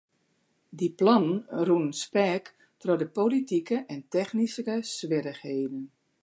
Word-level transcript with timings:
Dy 0.77 0.87
plannen 0.97 1.37
rûnen 1.67 1.93
speak 2.03 2.45
troch 2.81 3.05
politike 3.17 3.77
en 3.93 4.01
technyske 4.13 4.75
swierrichheden. 4.95 5.83